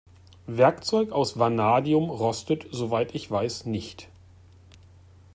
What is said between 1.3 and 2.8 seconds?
Vanadium rostet